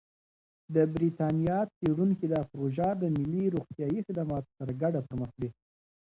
د 0.75 0.77
بریتانیا 0.93 1.59
څېړونکي 1.75 2.25
دا 2.33 2.41
پروژه 2.51 2.87
د 3.01 3.03
ملي 3.17 3.45
روغتیايي 3.55 3.99
خدماتو 4.07 4.49
سره 4.57 4.71
ګډه 4.81 4.99
پرمخ 5.07 5.31
وړي. 5.35 5.49